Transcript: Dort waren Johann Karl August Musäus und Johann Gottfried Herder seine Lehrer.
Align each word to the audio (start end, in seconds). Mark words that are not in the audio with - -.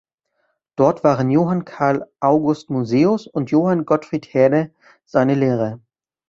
Dort 0.77 1.03
waren 1.03 1.29
Johann 1.29 1.63
Karl 1.63 2.09
August 2.21 2.71
Musäus 2.71 3.27
und 3.27 3.51
Johann 3.51 3.85
Gottfried 3.85 4.33
Herder 4.33 4.71
seine 5.05 5.35
Lehrer. 5.35 5.79